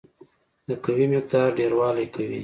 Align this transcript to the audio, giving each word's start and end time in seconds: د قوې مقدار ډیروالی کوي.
د 0.67 0.69
قوې 0.83 1.05
مقدار 1.13 1.47
ډیروالی 1.57 2.07
کوي. 2.15 2.39